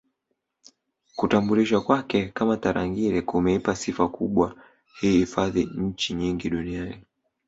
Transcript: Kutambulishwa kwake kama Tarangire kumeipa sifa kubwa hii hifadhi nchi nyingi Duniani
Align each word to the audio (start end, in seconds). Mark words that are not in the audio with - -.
Kutambulishwa 1.15 1.81
kwake 1.81 2.25
kama 2.25 2.57
Tarangire 2.57 3.21
kumeipa 3.21 3.75
sifa 3.75 4.07
kubwa 4.09 4.55
hii 4.99 5.17
hifadhi 5.17 5.65
nchi 5.65 6.13
nyingi 6.13 6.49
Duniani 6.49 7.03